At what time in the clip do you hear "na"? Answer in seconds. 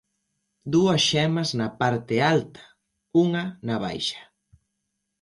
1.59-1.67, 3.67-3.75